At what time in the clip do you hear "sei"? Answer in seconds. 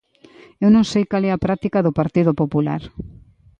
0.91-1.03